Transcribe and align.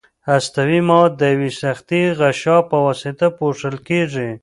هستوي 0.29 0.79
مواد 0.89 1.11
د 1.17 1.21
یوې 1.33 1.51
سختې 1.61 2.01
غشا 2.19 2.57
په 2.69 2.77
واسطه 2.85 3.27
پوښل 3.39 3.75
کیږي. 3.87 4.29